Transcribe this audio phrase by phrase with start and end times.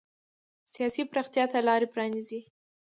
[0.73, 2.39] سیاسي پراختیا ته لار پرانېزي.